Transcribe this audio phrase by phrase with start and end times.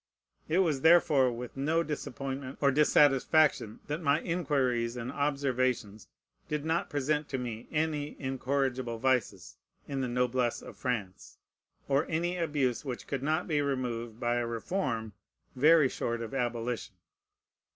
[0.49, 6.07] It was therefore with no disappointment or dissatisfaction that my inquiries and observations
[6.49, 11.37] did not present to me any incorrigible vices in the noblesse of France,
[11.87, 15.13] or any abuse which could not be removed by a reform
[15.55, 16.95] very short of abolition.